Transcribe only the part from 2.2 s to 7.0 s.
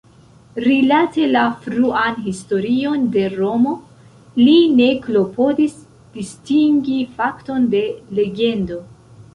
historion de Romo, li ne klopodis distingi